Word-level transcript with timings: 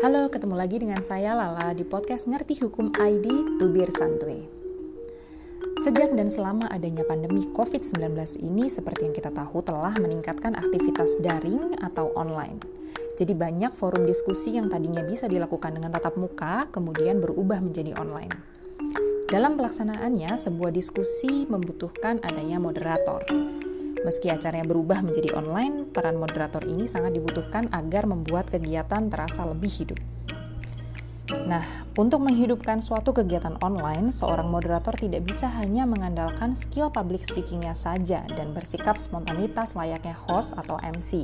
Halo, 0.00 0.32
ketemu 0.32 0.56
lagi 0.56 0.80
dengan 0.80 1.04
saya 1.04 1.36
Lala 1.36 1.76
di 1.76 1.84
podcast 1.84 2.24
Ngerti 2.24 2.64
Hukum 2.64 2.88
ID 2.96 3.60
Tubir 3.60 3.92
Santuy. 3.92 4.48
Sejak 5.84 6.16
dan 6.16 6.32
selama 6.32 6.72
adanya 6.72 7.04
pandemi 7.04 7.44
COVID-19 7.52 8.40
ini, 8.40 8.72
seperti 8.72 9.04
yang 9.04 9.12
kita 9.12 9.28
tahu, 9.28 9.60
telah 9.60 9.92
meningkatkan 10.00 10.56
aktivitas 10.56 11.20
daring 11.20 11.76
atau 11.84 12.16
online. 12.16 12.64
Jadi 13.20 13.36
banyak 13.36 13.76
forum 13.76 14.08
diskusi 14.08 14.56
yang 14.56 14.72
tadinya 14.72 15.04
bisa 15.04 15.28
dilakukan 15.28 15.76
dengan 15.76 15.92
tatap 15.92 16.16
muka, 16.16 16.72
kemudian 16.72 17.20
berubah 17.20 17.60
menjadi 17.60 17.92
online. 18.00 18.32
Dalam 19.28 19.60
pelaksanaannya, 19.60 20.32
sebuah 20.40 20.72
diskusi 20.72 21.44
membutuhkan 21.44 22.24
adanya 22.24 22.56
moderator. 22.56 23.20
Meski 24.00 24.32
acaranya 24.32 24.64
berubah 24.64 25.04
menjadi 25.04 25.36
online, 25.36 25.84
peran 25.92 26.16
moderator 26.16 26.64
ini 26.64 26.88
sangat 26.88 27.12
dibutuhkan 27.12 27.68
agar 27.68 28.08
membuat 28.08 28.48
kegiatan 28.48 29.12
terasa 29.12 29.44
lebih 29.44 29.68
hidup. 29.68 30.00
Nah, 31.46 31.62
untuk 31.94 32.24
menghidupkan 32.24 32.82
suatu 32.82 33.14
kegiatan 33.14 33.60
online, 33.60 34.10
seorang 34.10 34.50
moderator 34.50 34.96
tidak 34.96 35.28
bisa 35.28 35.46
hanya 35.52 35.86
mengandalkan 35.86 36.56
skill 36.56 36.90
public 36.90 37.22
speakingnya 37.22 37.76
saja 37.76 38.24
dan 38.34 38.50
bersikap 38.56 38.98
spontanitas 38.98 39.76
layaknya 39.76 40.16
host 40.26 40.56
atau 40.56 40.80
MC. 40.80 41.22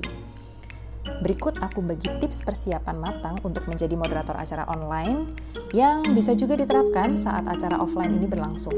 Berikut 1.25 1.59
aku 1.65 1.81
bagi 1.81 2.13
tips 2.23 2.45
persiapan 2.45 2.99
matang 2.99 3.41
untuk 3.41 3.65
menjadi 3.67 3.95
moderator 3.97 4.37
acara 4.37 4.69
online 4.69 5.33
yang 5.73 6.05
bisa 6.13 6.37
juga 6.37 6.59
diterapkan 6.59 7.17
saat 7.17 7.47
acara 7.49 7.81
offline 7.81 8.21
ini 8.21 8.27
berlangsung. 8.29 8.75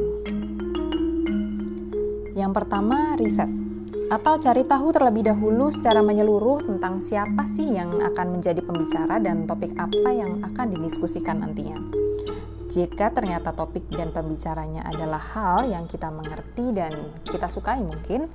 Yang 2.39 2.53
pertama, 2.55 3.19
riset 3.19 3.68
atau 4.09 4.41
cari 4.41 4.65
tahu 4.65 4.89
terlebih 4.89 5.29
dahulu 5.29 5.69
secara 5.69 6.01
menyeluruh 6.01 6.65
tentang 6.65 6.97
siapa 6.97 7.45
sih 7.45 7.77
yang 7.77 8.01
akan 8.01 8.41
menjadi 8.41 8.65
pembicara 8.65 9.21
dan 9.21 9.45
topik 9.45 9.77
apa 9.77 10.11
yang 10.17 10.41
akan 10.41 10.67
didiskusikan 10.73 11.45
nantinya. 11.45 11.77
Jika 12.69 13.13
ternyata 13.13 13.53
topik 13.53 13.89
dan 13.93 14.13
pembicaranya 14.13 14.85
adalah 14.89 15.21
hal 15.21 15.69
yang 15.69 15.85
kita 15.85 16.09
mengerti 16.09 16.73
dan 16.73 16.93
kita 17.25 17.53
sukai 17.53 17.85
mungkin, 17.85 18.29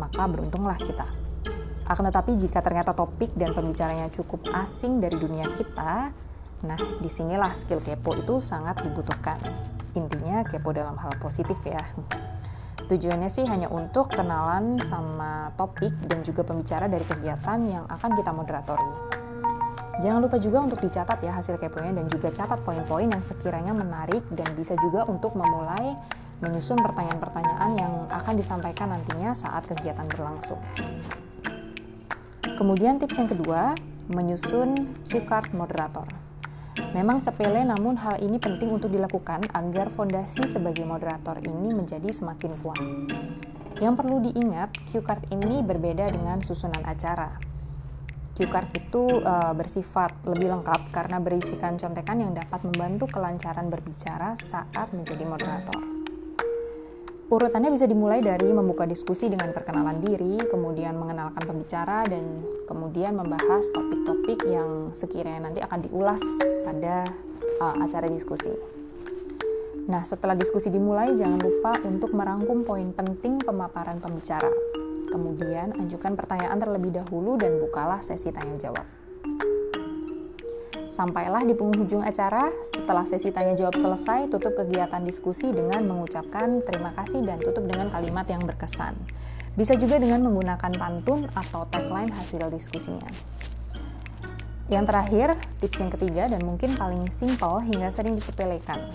maka 0.00 0.24
beruntunglah 0.28 0.80
kita. 0.80 1.08
Akan 1.88 2.04
tetapi 2.08 2.36
jika 2.36 2.60
ternyata 2.60 2.92
topik 2.92 3.32
dan 3.36 3.52
pembicaranya 3.52 4.12
cukup 4.12 4.48
asing 4.52 5.00
dari 5.00 5.16
dunia 5.16 5.48
kita, 5.56 6.12
nah 6.64 6.80
di 7.00 7.08
sinilah 7.08 7.52
skill 7.56 7.80
kepo 7.80 8.16
itu 8.16 8.40
sangat 8.40 8.80
dibutuhkan. 8.84 9.40
Intinya 9.96 10.44
kepo 10.44 10.72
dalam 10.72 10.96
hal 11.00 11.16
positif 11.20 11.56
ya. 11.64 11.80
Tujuannya 12.88 13.28
sih 13.28 13.44
hanya 13.44 13.68
untuk 13.68 14.08
kenalan 14.08 14.80
sama 14.88 15.52
topik 15.60 15.92
dan 16.08 16.24
juga 16.24 16.40
pembicara 16.40 16.88
dari 16.88 17.04
kegiatan 17.04 17.60
yang 17.68 17.84
akan 17.84 18.10
kita 18.16 18.32
moderatori. 18.32 18.90
Jangan 20.00 20.24
lupa 20.24 20.40
juga 20.40 20.64
untuk 20.64 20.80
dicatat 20.80 21.20
ya 21.20 21.36
hasil 21.36 21.60
keponya 21.60 21.92
dan 22.00 22.08
juga 22.08 22.32
catat 22.32 22.64
poin-poin 22.64 23.12
yang 23.12 23.20
sekiranya 23.20 23.76
menarik 23.76 24.24
dan 24.32 24.48
bisa 24.56 24.72
juga 24.80 25.04
untuk 25.04 25.36
memulai 25.36 26.00
menyusun 26.40 26.80
pertanyaan-pertanyaan 26.80 27.70
yang 27.76 27.92
akan 28.08 28.34
disampaikan 28.40 28.88
nantinya 28.88 29.36
saat 29.36 29.68
kegiatan 29.68 30.08
berlangsung. 30.08 30.62
Kemudian 32.56 32.96
tips 32.96 33.20
yang 33.20 33.28
kedua, 33.28 33.76
menyusun 34.08 34.96
cue 35.04 35.22
card 35.28 35.52
moderator. 35.52 36.17
Memang 36.94 37.18
sepele 37.18 37.66
namun 37.66 37.98
hal 37.98 38.22
ini 38.22 38.38
penting 38.38 38.70
untuk 38.70 38.94
dilakukan 38.94 39.46
agar 39.52 39.90
fondasi 39.90 40.46
sebagai 40.46 40.86
moderator 40.86 41.38
ini 41.42 41.74
menjadi 41.74 42.08
semakin 42.10 42.52
kuat. 42.62 42.80
Yang 43.78 43.94
perlu 43.94 44.18
diingat, 44.22 44.74
cue 44.90 45.02
card 45.02 45.26
ini 45.30 45.62
berbeda 45.62 46.10
dengan 46.10 46.42
susunan 46.42 46.82
acara. 46.82 47.38
Cue 48.34 48.46
card 48.46 48.70
itu 48.74 49.22
e, 49.22 49.34
bersifat 49.54 50.14
lebih 50.26 50.50
lengkap 50.54 50.90
karena 50.94 51.18
berisikan 51.22 51.74
contekan 51.78 52.22
yang 52.22 52.32
dapat 52.34 52.62
membantu 52.62 53.10
kelancaran 53.10 53.70
berbicara 53.70 54.34
saat 54.38 54.90
menjadi 54.94 55.26
moderator. 55.26 55.97
Urutannya 57.28 57.68
bisa 57.68 57.84
dimulai 57.84 58.24
dari 58.24 58.48
membuka 58.48 58.88
diskusi 58.88 59.28
dengan 59.28 59.52
perkenalan 59.52 60.00
diri, 60.00 60.40
kemudian 60.48 60.96
mengenalkan 60.96 61.44
pembicara, 61.44 62.08
dan 62.08 62.24
kemudian 62.64 63.20
membahas 63.20 63.68
topik-topik 63.68 64.48
yang 64.48 64.88
sekiranya 64.96 65.52
nanti 65.52 65.60
akan 65.60 65.84
diulas 65.84 66.24
pada 66.64 67.04
uh, 67.60 67.84
acara 67.84 68.08
diskusi. 68.08 68.48
Nah, 69.92 70.08
setelah 70.08 70.40
diskusi 70.40 70.72
dimulai, 70.72 71.12
jangan 71.20 71.36
lupa 71.36 71.76
untuk 71.84 72.16
merangkum 72.16 72.64
poin 72.64 72.96
penting 72.96 73.44
pemaparan 73.44 74.00
pembicara. 74.00 74.48
Kemudian, 75.12 75.76
ajukan 75.84 76.16
pertanyaan 76.16 76.56
terlebih 76.56 76.96
dahulu 76.96 77.36
dan 77.36 77.60
bukalah 77.60 78.00
sesi 78.00 78.32
tanya 78.32 78.56
jawab. 78.56 78.97
Sampailah 80.88 81.44
di 81.44 81.52
penghujung 81.52 82.00
acara, 82.00 82.48
setelah 82.64 83.04
sesi 83.04 83.28
tanya 83.28 83.52
jawab 83.52 83.76
selesai, 83.76 84.32
tutup 84.32 84.56
kegiatan 84.56 85.04
diskusi 85.04 85.52
dengan 85.52 85.84
mengucapkan 85.84 86.64
terima 86.64 86.96
kasih 86.96 87.20
dan 87.28 87.36
tutup 87.44 87.68
dengan 87.68 87.92
kalimat 87.92 88.24
yang 88.24 88.40
berkesan. 88.40 88.96
Bisa 89.52 89.76
juga 89.76 90.00
dengan 90.00 90.24
menggunakan 90.24 90.72
pantun 90.80 91.28
atau 91.36 91.68
tagline 91.68 92.08
hasil 92.08 92.40
diskusinya. 92.48 93.12
Yang 94.72 94.84
terakhir, 94.88 95.28
tips 95.60 95.78
yang 95.80 95.92
ketiga 95.92 96.24
dan 96.32 96.40
mungkin 96.44 96.72
paling 96.76 97.04
simpel 97.16 97.60
hingga 97.68 97.92
sering 97.92 98.16
disepelekan, 98.16 98.88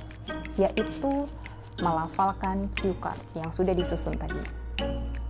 yaitu 0.58 1.30
melafalkan 1.78 2.70
cue 2.78 2.98
card 3.02 3.18
yang 3.38 3.50
sudah 3.54 3.74
disusun 3.74 4.18
tadi. 4.18 4.42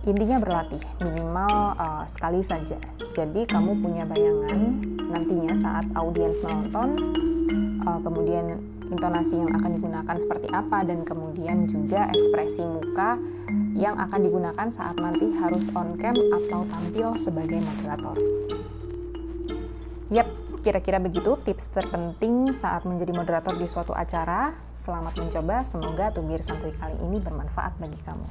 Intinya 0.04 0.36
berlatih, 0.36 0.84
minimal 1.00 1.80
uh, 1.80 2.04
sekali 2.04 2.44
saja. 2.44 2.76
Jadi 3.16 3.48
kamu 3.48 3.80
punya 3.80 4.04
bayangan 4.04 4.84
nantinya 5.08 5.56
saat 5.56 5.88
audiens 5.96 6.36
menonton 6.44 6.88
uh, 7.88 8.00
kemudian 8.04 8.60
intonasi 8.92 9.40
yang 9.40 9.48
akan 9.56 9.80
digunakan 9.80 10.16
seperti 10.20 10.52
apa 10.52 10.84
dan 10.84 11.08
kemudian 11.08 11.64
juga 11.64 12.12
ekspresi 12.12 12.68
muka 12.68 13.16
yang 13.72 13.96
akan 13.96 14.20
digunakan 14.20 14.68
saat 14.68 15.00
nanti 15.00 15.32
harus 15.40 15.72
on 15.72 15.96
cam 15.96 16.12
atau 16.12 16.68
tampil 16.68 17.08
sebagai 17.16 17.64
moderator. 17.64 18.20
Yap, 20.12 20.28
kira-kira 20.60 21.00
begitu 21.00 21.40
tips 21.48 21.72
terpenting 21.72 22.52
saat 22.52 22.84
menjadi 22.84 23.16
moderator 23.16 23.56
di 23.56 23.64
suatu 23.64 23.96
acara. 23.96 24.52
Selamat 24.76 25.16
mencoba, 25.16 25.64
semoga 25.64 26.12
tubir 26.12 26.44
santuy 26.44 26.76
kali 26.76 27.00
ini 27.00 27.16
bermanfaat 27.24 27.80
bagi 27.80 27.98
kamu. 28.04 28.26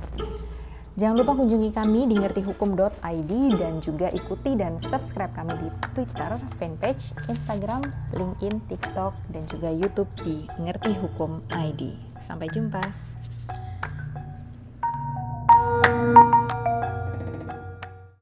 Jangan 0.94 1.18
lupa 1.18 1.34
kunjungi 1.34 1.74
kami 1.74 2.06
di 2.06 2.22
ngertihukum.id 2.22 3.31
dan 3.58 3.81
juga 3.81 4.14
ikuti 4.14 4.54
dan 4.54 4.78
subscribe 4.78 5.34
kami 5.34 5.58
di 5.58 5.70
Twitter, 5.98 6.38
fanpage, 6.62 7.18
Instagram, 7.26 7.81
LinkedIn, 8.14 8.62
TikTok, 8.70 9.18
dan 9.34 9.44
juga 9.50 9.74
YouTube 9.74 10.09
di 10.22 10.46
Ngerti 10.62 10.94
Hukum 11.02 11.42
ID. 11.50 11.98
Sampai 12.22 12.46
jumpa. 12.54 13.12